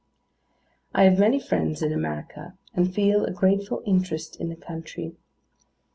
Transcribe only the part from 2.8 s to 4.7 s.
feel a grateful interest in the